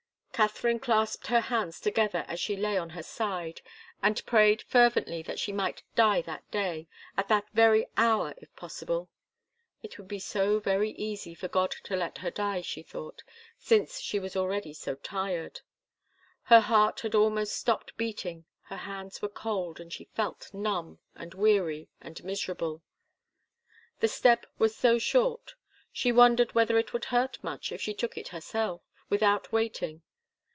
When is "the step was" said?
23.99-24.75